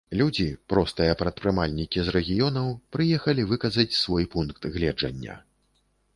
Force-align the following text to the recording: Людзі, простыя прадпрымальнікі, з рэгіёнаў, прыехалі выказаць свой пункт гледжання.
Людзі, 0.19 0.45
простыя 0.71 1.17
прадпрымальнікі, 1.19 1.97
з 2.07 2.15
рэгіёнаў, 2.15 2.73
прыехалі 2.97 3.47
выказаць 3.53 3.99
свой 4.01 4.29
пункт 4.35 4.61
гледжання. 4.79 5.39